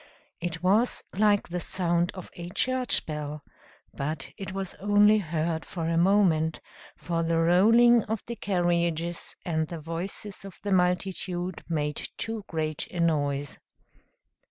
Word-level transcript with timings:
It 0.39 0.63
was 0.63 1.03
like 1.15 1.49
the 1.49 1.59
sound 1.59 2.11
of 2.15 2.31
a 2.33 2.49
church 2.55 3.05
bell: 3.05 3.43
but 3.93 4.31
it 4.35 4.51
was 4.51 4.73
only 4.79 5.19
heard 5.19 5.63
for 5.63 5.87
a 5.87 5.95
moment, 5.95 6.59
for 6.97 7.21
the 7.21 7.37
rolling 7.37 8.01
of 8.05 8.25
the 8.25 8.35
carriages 8.35 9.35
and 9.45 9.67
the 9.67 9.77
voices 9.79 10.43
of 10.43 10.59
the 10.63 10.71
multitude 10.73 11.63
made 11.69 12.09
too 12.17 12.43
great 12.47 12.87
a 12.87 12.99
noise. 12.99 13.59